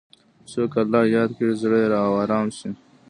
[0.51, 1.89] څوک الله یاد کړي، زړه یې
[2.23, 2.69] ارام شي.